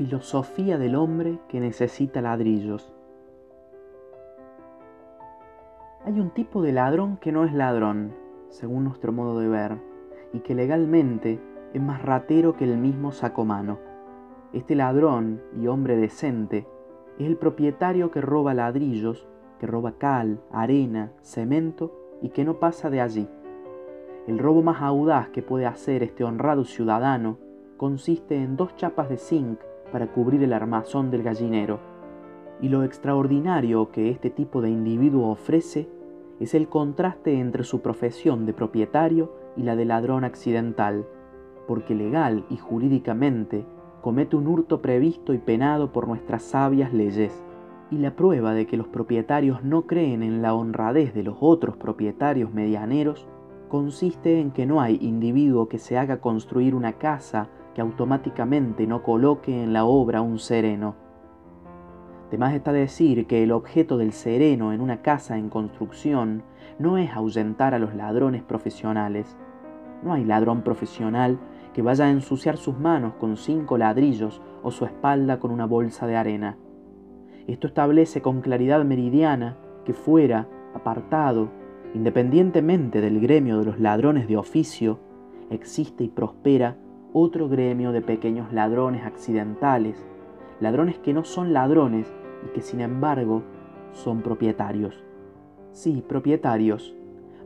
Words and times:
Filosofía 0.00 0.78
del 0.78 0.96
hombre 0.96 1.40
que 1.46 1.60
necesita 1.60 2.22
ladrillos. 2.22 2.90
Hay 6.06 6.18
un 6.18 6.30
tipo 6.30 6.62
de 6.62 6.72
ladrón 6.72 7.18
que 7.18 7.32
no 7.32 7.44
es 7.44 7.52
ladrón, 7.52 8.14
según 8.48 8.84
nuestro 8.84 9.12
modo 9.12 9.38
de 9.38 9.48
ver, 9.48 9.76
y 10.32 10.38
que 10.40 10.54
legalmente 10.54 11.38
es 11.74 11.82
más 11.82 12.00
ratero 12.00 12.56
que 12.56 12.64
el 12.64 12.78
mismo 12.78 13.12
sacomano. 13.12 13.78
Este 14.54 14.74
ladrón 14.74 15.42
y 15.54 15.66
hombre 15.66 15.98
decente 15.98 16.66
es 17.18 17.26
el 17.26 17.36
propietario 17.36 18.10
que 18.10 18.22
roba 18.22 18.54
ladrillos, 18.54 19.28
que 19.58 19.66
roba 19.66 19.98
cal, 19.98 20.40
arena, 20.50 21.12
cemento 21.20 21.92
y 22.22 22.30
que 22.30 22.46
no 22.46 22.58
pasa 22.58 22.88
de 22.88 23.02
allí. 23.02 23.28
El 24.26 24.38
robo 24.38 24.62
más 24.62 24.80
audaz 24.80 25.28
que 25.28 25.42
puede 25.42 25.66
hacer 25.66 26.02
este 26.02 26.24
honrado 26.24 26.64
ciudadano 26.64 27.36
consiste 27.76 28.36
en 28.36 28.56
dos 28.56 28.74
chapas 28.76 29.10
de 29.10 29.18
zinc 29.18 29.60
para 29.90 30.12
cubrir 30.12 30.42
el 30.42 30.52
armazón 30.52 31.10
del 31.10 31.22
gallinero. 31.22 31.78
Y 32.60 32.68
lo 32.68 32.84
extraordinario 32.84 33.90
que 33.90 34.10
este 34.10 34.30
tipo 34.30 34.60
de 34.60 34.70
individuo 34.70 35.28
ofrece 35.28 35.88
es 36.40 36.54
el 36.54 36.68
contraste 36.68 37.38
entre 37.38 37.64
su 37.64 37.80
profesión 37.80 38.46
de 38.46 38.52
propietario 38.52 39.32
y 39.56 39.62
la 39.62 39.76
de 39.76 39.84
ladrón 39.84 40.24
accidental, 40.24 41.06
porque 41.66 41.94
legal 41.94 42.44
y 42.50 42.56
jurídicamente 42.56 43.64
comete 44.00 44.36
un 44.36 44.46
hurto 44.46 44.80
previsto 44.80 45.34
y 45.34 45.38
penado 45.38 45.92
por 45.92 46.08
nuestras 46.08 46.42
sabias 46.42 46.92
leyes. 46.92 47.44
Y 47.90 47.98
la 47.98 48.14
prueba 48.16 48.54
de 48.54 48.66
que 48.66 48.76
los 48.76 48.88
propietarios 48.88 49.62
no 49.64 49.86
creen 49.86 50.22
en 50.22 50.42
la 50.42 50.54
honradez 50.54 51.12
de 51.12 51.22
los 51.22 51.36
otros 51.40 51.76
propietarios 51.76 52.52
medianeros 52.52 53.26
consiste 53.68 54.40
en 54.40 54.50
que 54.50 54.66
no 54.66 54.80
hay 54.80 54.98
individuo 55.00 55.68
que 55.68 55.78
se 55.78 55.98
haga 55.98 56.20
construir 56.20 56.74
una 56.74 56.94
casa 56.94 57.48
automáticamente 57.80 58.86
no 58.86 59.02
coloque 59.02 59.62
en 59.62 59.72
la 59.72 59.84
obra 59.84 60.22
un 60.22 60.38
sereno. 60.38 60.94
Demás 62.30 62.54
está 62.54 62.72
decir 62.72 63.26
que 63.26 63.42
el 63.42 63.50
objeto 63.50 63.96
del 63.96 64.12
sereno 64.12 64.72
en 64.72 64.80
una 64.80 65.02
casa 65.02 65.36
en 65.36 65.48
construcción 65.48 66.44
no 66.78 66.96
es 66.96 67.10
ahuyentar 67.10 67.74
a 67.74 67.78
los 67.78 67.94
ladrones 67.94 68.42
profesionales. 68.42 69.36
No 70.04 70.12
hay 70.12 70.24
ladrón 70.24 70.62
profesional 70.62 71.38
que 71.74 71.82
vaya 71.82 72.04
a 72.04 72.10
ensuciar 72.10 72.56
sus 72.56 72.78
manos 72.78 73.14
con 73.14 73.36
cinco 73.36 73.78
ladrillos 73.78 74.40
o 74.62 74.70
su 74.70 74.84
espalda 74.84 75.40
con 75.40 75.50
una 75.50 75.66
bolsa 75.66 76.06
de 76.06 76.16
arena. 76.16 76.56
Esto 77.46 77.66
establece 77.66 78.22
con 78.22 78.42
claridad 78.42 78.84
meridiana 78.84 79.56
que 79.84 79.92
fuera, 79.92 80.46
apartado, 80.74 81.48
independientemente 81.94 83.00
del 83.00 83.20
gremio 83.20 83.58
de 83.58 83.64
los 83.64 83.80
ladrones 83.80 84.28
de 84.28 84.36
oficio, 84.36 85.00
existe 85.50 86.04
y 86.04 86.08
prospera 86.08 86.76
otro 87.12 87.48
gremio 87.48 87.92
de 87.92 88.02
pequeños 88.02 88.52
ladrones 88.52 89.04
accidentales, 89.04 90.06
ladrones 90.60 90.98
que 90.98 91.12
no 91.12 91.24
son 91.24 91.52
ladrones 91.52 92.12
y 92.46 92.54
que 92.54 92.60
sin 92.60 92.80
embargo 92.80 93.42
son 93.92 94.22
propietarios. 94.22 95.02
Sí, 95.72 96.04
propietarios, 96.06 96.94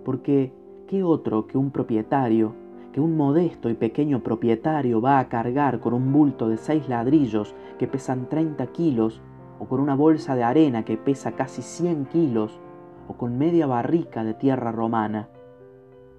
porque 0.04 0.52
¿qué 0.86 1.02
otro 1.02 1.46
que 1.46 1.58
un 1.58 1.70
propietario, 1.70 2.54
que 2.92 3.00
un 3.00 3.16
modesto 3.16 3.70
y 3.70 3.74
pequeño 3.74 4.22
propietario 4.22 5.00
va 5.00 5.18
a 5.18 5.28
cargar 5.28 5.80
con 5.80 5.94
un 5.94 6.12
bulto 6.12 6.48
de 6.48 6.56
seis 6.56 6.88
ladrillos 6.88 7.54
que 7.78 7.86
pesan 7.86 8.28
30 8.28 8.66
kilos, 8.68 9.20
o 9.58 9.66
con 9.66 9.80
una 9.80 9.94
bolsa 9.94 10.34
de 10.34 10.44
arena 10.44 10.84
que 10.84 10.96
pesa 10.96 11.32
casi 11.32 11.62
100 11.62 12.06
kilos, 12.06 12.60
o 13.08 13.14
con 13.14 13.38
media 13.38 13.66
barrica 13.66 14.24
de 14.24 14.34
tierra 14.34 14.72
romana? 14.72 15.28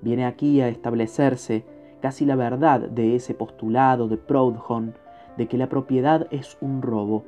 Viene 0.01 0.25
aquí 0.25 0.61
a 0.61 0.67
establecerse 0.67 1.65
casi 2.01 2.25
la 2.25 2.35
verdad 2.35 2.81
de 2.81 3.15
ese 3.15 3.33
postulado 3.33 4.07
de 4.07 4.17
Proudhon 4.17 4.95
de 5.37 5.47
que 5.47 5.57
la 5.57 5.69
propiedad 5.69 6.27
es 6.31 6.57
un 6.61 6.81
robo, 6.81 7.25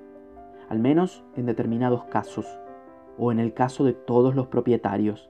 al 0.70 0.80
menos 0.80 1.24
en 1.36 1.46
determinados 1.46 2.06
casos, 2.06 2.46
o 3.18 3.32
en 3.32 3.40
el 3.40 3.54
caso 3.54 3.84
de 3.84 3.94
todos 3.94 4.36
los 4.36 4.48
propietarios. 4.48 5.30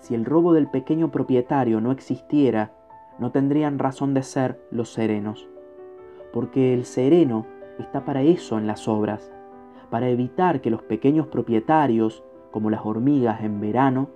Si 0.00 0.14
el 0.14 0.24
robo 0.24 0.52
del 0.52 0.68
pequeño 0.68 1.10
propietario 1.10 1.80
no 1.80 1.92
existiera, 1.92 2.72
no 3.18 3.30
tendrían 3.30 3.78
razón 3.78 4.14
de 4.14 4.22
ser 4.22 4.60
los 4.70 4.92
serenos, 4.92 5.48
porque 6.32 6.74
el 6.74 6.84
sereno 6.84 7.46
está 7.78 8.04
para 8.04 8.22
eso 8.22 8.58
en 8.58 8.66
las 8.66 8.88
obras, 8.88 9.32
para 9.90 10.08
evitar 10.08 10.60
que 10.60 10.70
los 10.70 10.82
pequeños 10.82 11.28
propietarios, 11.28 12.24
como 12.50 12.70
las 12.70 12.84
hormigas 12.84 13.42
en 13.42 13.60
verano, 13.60 14.08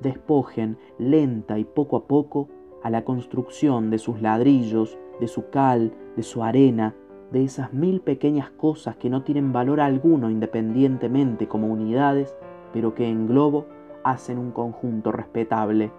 despojen 0.00 0.78
lenta 0.98 1.58
y 1.58 1.64
poco 1.64 1.96
a 1.96 2.06
poco 2.06 2.48
a 2.82 2.90
la 2.90 3.04
construcción 3.04 3.90
de 3.90 3.98
sus 3.98 4.20
ladrillos, 4.20 4.98
de 5.20 5.28
su 5.28 5.50
cal, 5.50 5.92
de 6.16 6.22
su 6.22 6.42
arena, 6.42 6.94
de 7.30 7.44
esas 7.44 7.72
mil 7.72 8.00
pequeñas 8.00 8.50
cosas 8.50 8.96
que 8.96 9.08
no 9.08 9.22
tienen 9.22 9.52
valor 9.52 9.80
alguno 9.80 10.30
independientemente 10.30 11.48
como 11.48 11.68
unidades, 11.68 12.36
pero 12.72 12.94
que 12.94 13.08
en 13.08 13.26
globo 13.26 13.66
hacen 14.04 14.38
un 14.38 14.50
conjunto 14.50 15.12
respetable. 15.12 15.92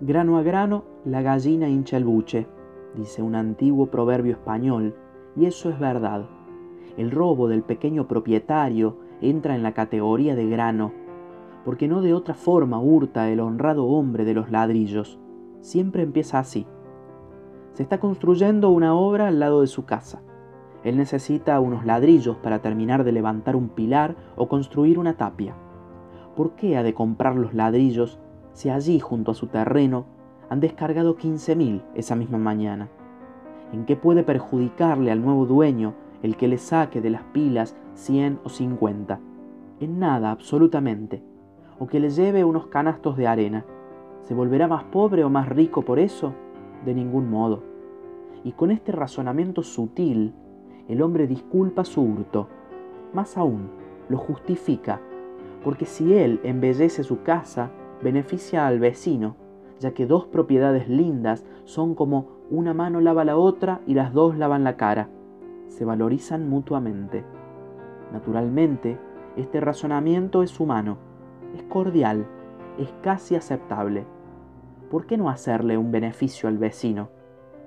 Grano 0.00 0.38
a 0.38 0.42
grano, 0.42 0.84
la 1.04 1.22
gallina 1.22 1.68
hincha 1.68 1.96
el 1.96 2.04
buche, 2.04 2.46
dice 2.94 3.22
un 3.22 3.34
antiguo 3.34 3.86
proverbio 3.86 4.32
español, 4.32 4.94
y 5.36 5.46
eso 5.46 5.70
es 5.70 5.78
verdad. 5.78 6.26
El 6.96 7.10
robo 7.10 7.48
del 7.48 7.62
pequeño 7.62 8.06
propietario 8.06 8.96
entra 9.20 9.54
en 9.54 9.62
la 9.62 9.72
categoría 9.72 10.34
de 10.34 10.48
grano, 10.48 10.92
porque 11.64 11.88
no 11.88 12.02
de 12.02 12.14
otra 12.14 12.34
forma 12.34 12.80
hurta 12.80 13.28
el 13.30 13.40
honrado 13.40 13.86
hombre 13.86 14.24
de 14.24 14.34
los 14.34 14.50
ladrillos 14.50 15.19
siempre 15.60 16.02
empieza 16.02 16.38
así. 16.38 16.66
Se 17.74 17.82
está 17.82 18.00
construyendo 18.00 18.70
una 18.70 18.94
obra 18.94 19.28
al 19.28 19.38
lado 19.38 19.60
de 19.60 19.66
su 19.66 19.84
casa. 19.84 20.22
Él 20.82 20.96
necesita 20.96 21.60
unos 21.60 21.84
ladrillos 21.84 22.36
para 22.36 22.60
terminar 22.60 23.04
de 23.04 23.12
levantar 23.12 23.54
un 23.54 23.68
pilar 23.68 24.16
o 24.36 24.48
construir 24.48 24.98
una 24.98 25.16
tapia. 25.16 25.54
¿Por 26.36 26.52
qué 26.52 26.76
ha 26.76 26.82
de 26.82 26.94
comprar 26.94 27.36
los 27.36 27.54
ladrillos 27.54 28.18
si 28.52 28.70
allí 28.70 28.98
junto 28.98 29.30
a 29.30 29.34
su 29.34 29.46
terreno 29.46 30.06
han 30.48 30.60
descargado 30.60 31.16
15.000 31.16 31.82
esa 31.94 32.16
misma 32.16 32.38
mañana? 32.38 32.88
¿En 33.72 33.84
qué 33.84 33.96
puede 33.96 34.24
perjudicarle 34.24 35.12
al 35.12 35.22
nuevo 35.22 35.46
dueño 35.46 35.94
el 36.22 36.36
que 36.36 36.48
le 36.48 36.58
saque 36.58 37.00
de 37.00 37.10
las 37.10 37.22
pilas 37.24 37.76
100 37.94 38.40
o 38.42 38.48
50? 38.48 39.20
En 39.80 39.98
nada, 39.98 40.30
absolutamente. 40.30 41.22
O 41.78 41.86
que 41.86 42.00
le 42.00 42.10
lleve 42.10 42.44
unos 42.44 42.66
canastos 42.66 43.16
de 43.16 43.26
arena 43.26 43.64
¿Se 44.22 44.34
volverá 44.34 44.68
más 44.68 44.84
pobre 44.84 45.24
o 45.24 45.30
más 45.30 45.48
rico 45.48 45.82
por 45.82 45.98
eso? 45.98 46.34
De 46.84 46.94
ningún 46.94 47.30
modo. 47.30 47.62
Y 48.44 48.52
con 48.52 48.70
este 48.70 48.92
razonamiento 48.92 49.62
sutil, 49.62 50.34
el 50.88 51.02
hombre 51.02 51.26
disculpa 51.26 51.84
su 51.84 52.02
hurto. 52.02 52.48
Más 53.12 53.36
aún, 53.36 53.70
lo 54.08 54.18
justifica, 54.18 55.00
porque 55.62 55.86
si 55.86 56.14
él 56.14 56.40
embellece 56.42 57.04
su 57.04 57.22
casa, 57.22 57.70
beneficia 58.02 58.66
al 58.66 58.78
vecino, 58.78 59.36
ya 59.78 59.92
que 59.92 60.06
dos 60.06 60.26
propiedades 60.26 60.88
lindas 60.88 61.44
son 61.64 61.94
como 61.94 62.28
una 62.50 62.74
mano 62.74 63.00
lava 63.00 63.24
la 63.24 63.36
otra 63.36 63.80
y 63.86 63.94
las 63.94 64.12
dos 64.12 64.36
lavan 64.36 64.64
la 64.64 64.76
cara. 64.76 65.08
Se 65.68 65.84
valorizan 65.84 66.48
mutuamente. 66.48 67.24
Naturalmente, 68.12 68.98
este 69.36 69.60
razonamiento 69.60 70.42
es 70.42 70.58
humano, 70.58 70.98
es 71.56 71.62
cordial, 71.64 72.26
es 72.80 72.92
casi 73.02 73.36
aceptable. 73.36 74.06
¿Por 74.90 75.06
qué 75.06 75.16
no 75.16 75.28
hacerle 75.28 75.76
un 75.76 75.92
beneficio 75.92 76.48
al 76.48 76.58
vecino? 76.58 77.08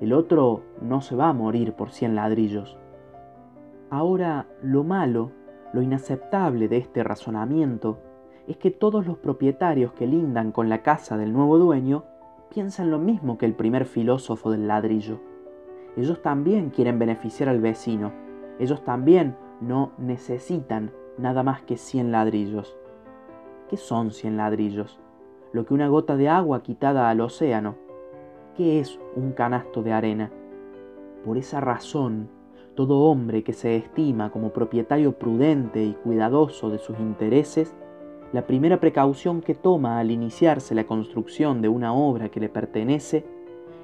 El 0.01 0.11
otro 0.11 0.63
no 0.81 1.01
se 1.01 1.15
va 1.15 1.29
a 1.29 1.33
morir 1.33 1.73
por 1.73 1.91
cien 1.91 2.15
ladrillos. 2.15 2.77
Ahora, 3.89 4.47
lo 4.61 4.83
malo, 4.83 5.31
lo 5.71 5.81
inaceptable 5.81 6.67
de 6.67 6.77
este 6.77 7.03
razonamiento, 7.03 7.99
es 8.47 8.57
que 8.57 8.71
todos 8.71 9.05
los 9.05 9.17
propietarios 9.19 9.93
que 9.93 10.07
lindan 10.07 10.51
con 10.51 10.67
la 10.67 10.81
casa 10.81 11.15
del 11.15 11.31
nuevo 11.31 11.57
dueño 11.57 12.03
piensan 12.49 12.91
lo 12.91 12.99
mismo 12.99 13.37
que 13.37 13.45
el 13.45 13.53
primer 13.53 13.85
filósofo 13.85 14.51
del 14.51 14.67
ladrillo. 14.67 15.19
Ellos 15.95 16.21
también 16.21 16.71
quieren 16.71 16.99
beneficiar 16.99 17.49
al 17.49 17.61
vecino. 17.61 18.11
Ellos 18.59 18.83
también 18.83 19.35
no 19.61 19.91
necesitan 19.97 20.91
nada 21.17 21.43
más 21.43 21.61
que 21.61 21.77
cien 21.77 22.11
ladrillos. 22.11 22.75
¿Qué 23.69 23.77
son 23.77 24.11
cien 24.11 24.37
ladrillos? 24.37 24.99
Lo 25.53 25.67
que 25.67 25.75
una 25.75 25.87
gota 25.87 26.17
de 26.17 26.29
agua 26.29 26.63
quitada 26.63 27.11
al 27.11 27.21
océano. 27.21 27.75
¿Qué 28.57 28.79
es 28.79 28.99
un 29.15 29.33
canasto 29.33 29.83
de 29.83 29.93
arena? 29.93 30.31
Por 31.23 31.37
esa 31.37 31.61
razón, 31.61 32.27
todo 32.73 33.01
hombre 33.01 33.43
que 33.43 33.53
se 33.53 33.75
estima 33.75 34.31
como 34.31 34.49
propietario 34.49 35.11
prudente 35.11 35.83
y 35.83 35.93
cuidadoso 35.93 36.71
de 36.71 36.79
sus 36.79 36.99
intereses, 36.99 37.75
la 38.31 38.47
primera 38.47 38.79
precaución 38.79 39.41
que 39.41 39.53
toma 39.53 39.99
al 39.99 40.09
iniciarse 40.09 40.73
la 40.73 40.85
construcción 40.85 41.61
de 41.61 41.69
una 41.69 41.93
obra 41.93 42.29
que 42.29 42.39
le 42.39 42.49
pertenece 42.49 43.23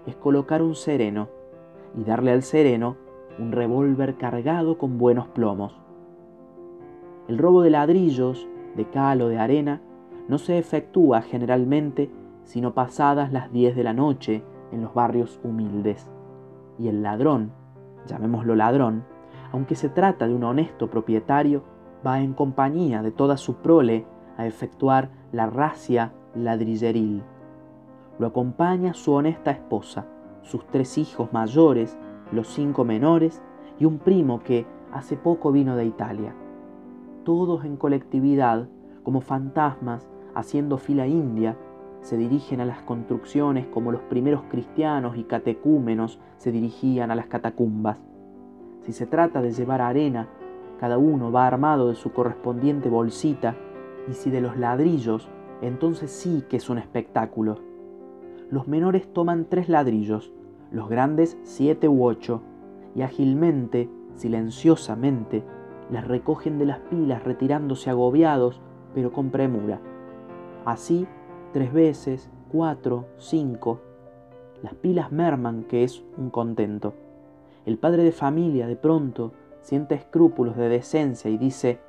es 0.08 0.16
colocar 0.16 0.64
un 0.64 0.74
sereno 0.74 1.30
y 1.96 2.04
darle 2.04 2.32
al 2.32 2.42
sereno 2.42 2.98
un 3.38 3.52
revólver 3.52 4.16
cargado 4.16 4.80
con 4.80 4.98
buenos 4.98 5.28
plomos. 5.28 5.80
El 7.28 7.38
robo 7.38 7.62
de 7.62 7.70
ladrillos 7.70 8.48
de 8.76 8.86
cal 8.90 9.22
o 9.22 9.28
de 9.28 9.38
arena 9.38 9.84
no 10.30 10.38
se 10.38 10.58
efectúa 10.58 11.22
generalmente 11.22 12.10
sino 12.44 12.74
pasadas 12.74 13.32
las 13.32 13.52
10 13.52 13.76
de 13.76 13.84
la 13.84 13.94
noche 13.94 14.44
en 14.72 14.82
los 14.82 14.94
barrios 14.94 15.40
humildes. 15.44 16.10
Y 16.80 16.88
el 16.88 17.04
ladrón, 17.04 17.52
llamémoslo 18.08 18.56
ladrón, 18.56 19.04
aunque 19.52 19.76
se 19.76 19.90
trata 19.90 20.28
de 20.28 20.34
un 20.34 20.44
honesto 20.44 20.90
propietario, 20.90 21.64
va 22.06 22.22
en 22.22 22.34
compañía 22.34 23.04
de 23.04 23.12
toda 23.12 23.38
su 23.38 23.56
prole 23.56 24.06
a 24.38 24.48
efectuar 24.48 25.12
la 25.32 25.48
racia 25.48 26.14
ladrilleril. 26.34 27.24
Lo 28.18 28.28
acompaña 28.28 28.94
su 28.94 29.14
honesta 29.14 29.52
esposa, 29.52 30.08
sus 30.42 30.66
tres 30.68 30.98
hijos 30.98 31.32
mayores, 31.32 31.98
los 32.32 32.48
cinco 32.48 32.84
menores 32.84 33.44
y 33.80 33.86
un 33.86 34.00
primo 34.00 34.42
que 34.42 34.66
hace 34.92 35.18
poco 35.18 35.52
vino 35.52 35.76
de 35.76 35.86
Italia. 35.86 36.34
Todos 37.24 37.64
en 37.66 37.78
colectividad, 37.78 38.68
como 39.04 39.22
fantasmas, 39.22 40.10
haciendo 40.36 40.78
fila 40.78 41.08
india, 41.08 41.58
se 42.02 42.18
dirigen 42.18 42.62
a 42.62 42.66
las 42.66 42.82
construcciones 42.82 43.68
como 43.68 43.92
los 43.92 44.02
primeros 44.02 44.44
cristianos 44.50 45.18
y 45.18 45.24
catecúmenos 45.24 46.20
se 46.38 46.52
dirigían 46.52 47.12
a 47.12 47.16
las 47.16 47.28
catacumbas. 47.28 48.02
Si 48.82 48.94
se 48.94 49.06
trata 49.06 49.42
de 49.42 49.52
llevar 49.52 49.82
arena, 49.82 50.28
cada 50.80 50.98
uno 50.98 51.32
va 51.32 51.46
armado 51.46 51.90
de 51.90 51.96
su 51.96 52.14
correspondiente 52.14 52.90
bolsita, 52.90 53.56
y 54.10 54.14
si 54.14 54.32
de 54.32 54.42
los 54.42 54.58
ladrillos, 54.58 55.30
entonces 55.62 56.10
sí 56.10 56.44
que 56.50 56.58
es 56.58 56.70
un 56.70 56.78
espectáculo. 56.78 57.58
Los 58.50 58.68
menores 58.68 59.12
toman 59.12 59.46
tres 59.50 59.68
ladrillos, 59.68 60.32
los 60.72 60.90
grandes 60.90 61.38
siete 61.44 61.90
u 61.90 62.06
ocho, 62.06 62.42
y 62.96 63.02
ágilmente, 63.02 63.90
silenciosamente, 64.16 65.44
las 65.92 66.08
recogen 66.08 66.58
de 66.60 66.66
las 66.66 66.80
pilas 66.80 67.24
retirándose 67.24 67.90
agobiados, 67.90 68.62
pero 68.94 69.12
con 69.12 69.30
premura. 69.30 69.82
Así 70.66 71.08
tres 71.54 71.74
veces, 71.74 72.30
cuatro, 72.52 73.06
cinco. 73.18 73.80
Las 74.62 74.74
pilas 74.76 75.12
merman, 75.12 75.64
que 75.64 75.84
es 75.84 76.04
un 76.18 76.30
contento. 76.30 76.94
El 77.66 77.78
padre 77.78 78.04
de 78.04 78.12
familia, 78.12 78.68
de 78.68 78.76
pronto, 78.76 79.34
siente 79.62 79.96
escrúpulos 79.96 80.56
de 80.58 80.70
decencia 80.70 81.30
y 81.30 81.38
dice, 81.38 81.80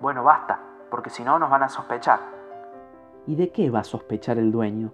Bueno, 0.00 0.24
basta, 0.24 0.60
porque 0.90 1.10
si 1.10 1.22
no 1.22 1.38
nos 1.38 1.50
van 1.50 1.62
a 1.62 1.68
sospechar. 1.68 2.20
¿Y 3.26 3.36
de 3.36 3.50
qué 3.50 3.70
va 3.70 3.80
a 3.80 3.84
sospechar 3.84 4.38
el 4.38 4.52
dueño? 4.52 4.92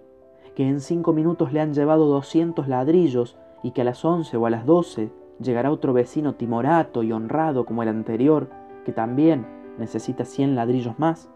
Que 0.55 0.67
en 0.67 0.81
cinco 0.81 1.13
minutos 1.13 1.51
le 1.51 1.61
han 1.61 1.73
llevado 1.73 2.05
doscientos 2.05 2.67
ladrillos 2.67 3.37
y 3.63 3.71
que 3.71 3.81
a 3.81 3.85
las 3.85 4.03
once 4.05 4.37
o 4.37 4.45
a 4.45 4.49
las 4.49 4.65
doce 4.65 5.11
llegará 5.39 5.71
otro 5.71 5.93
vecino 5.93 6.35
timorato 6.35 7.03
y 7.03 7.11
honrado 7.11 7.65
como 7.65 7.81
el 7.83 7.89
anterior, 7.89 8.49
que 8.85 8.91
también 8.91 9.47
necesita 9.77 10.25
cien 10.25 10.55
ladrillos 10.55 10.99
más 10.99 11.29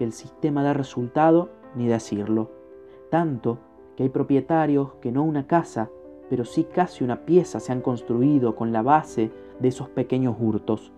que 0.00 0.04
el 0.04 0.12
sistema 0.12 0.62
da 0.62 0.72
resultado 0.72 1.50
ni 1.74 1.86
decirlo. 1.86 2.50
Tanto 3.10 3.58
que 3.94 4.04
hay 4.04 4.08
propietarios 4.08 4.94
que 5.02 5.12
no 5.12 5.22
una 5.22 5.46
casa, 5.46 5.90
pero 6.30 6.46
sí 6.46 6.64
casi 6.64 7.04
una 7.04 7.26
pieza 7.26 7.60
se 7.60 7.70
han 7.70 7.82
construido 7.82 8.56
con 8.56 8.72
la 8.72 8.80
base 8.80 9.30
de 9.58 9.68
esos 9.68 9.90
pequeños 9.90 10.36
hurtos. 10.40 10.90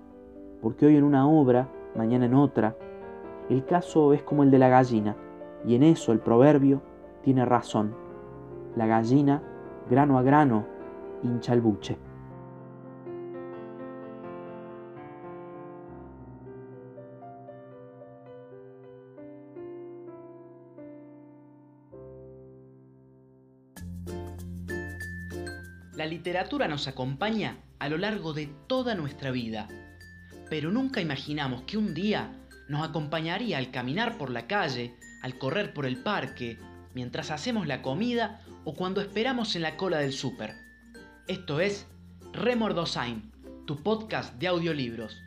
Porque 0.61 0.87
hoy 0.87 0.95
en 0.95 1.03
una 1.03 1.29
obra, 1.29 1.69
mañana 1.97 2.27
en 2.27 2.35
otra, 2.35 2.77
el 3.51 3.65
caso 3.65 4.13
es 4.13 4.23
como 4.23 4.45
el 4.45 4.53
de 4.53 4.61
la 4.61 4.69
gallina, 4.69 5.17
y 5.67 5.75
en 5.75 5.83
eso 5.83 6.13
el 6.13 6.21
proverbio 6.21 6.81
tiene 7.25 7.45
razón. 7.45 7.97
La 8.77 8.87
gallina, 8.87 9.43
grano 9.91 10.17
a 10.17 10.23
grano, 10.23 10.65
hincha 11.25 11.55
el 11.55 11.61
buche. 11.61 11.99
La 25.95 26.07
literatura 26.07 26.69
nos 26.69 26.89
acompaña 26.89 27.59
a 27.79 27.89
lo 27.91 27.99
largo 27.99 28.33
de 28.33 28.47
toda 28.67 28.95
nuestra 28.95 29.31
vida, 29.31 29.69
pero 30.49 30.71
nunca 30.71 31.03
imaginamos 31.03 31.63
que 31.63 31.77
un 31.77 31.93
día 31.93 32.33
nos 32.69 32.89
acompañaría 32.89 33.59
al 33.59 33.71
caminar 33.71 34.17
por 34.17 34.31
la 34.31 34.47
calle, 34.47 34.95
al 35.23 35.37
correr 35.37 35.75
por 35.75 35.85
el 35.85 35.99
parque, 35.99 36.59
mientras 36.95 37.31
hacemos 37.31 37.67
la 37.67 37.83
comida 37.83 38.41
o 38.65 38.75
cuando 38.75 39.03
esperamos 39.03 39.55
en 39.55 39.63
la 39.63 39.77
cola 39.77 39.99
del 39.99 40.15
súper. 40.15 40.55
Esto 41.29 41.61
es 41.61 41.87
Remordosain, 42.33 43.31
tu 43.67 43.83
podcast 43.83 44.35
de 44.37 44.49
audiolibros. 44.49 45.21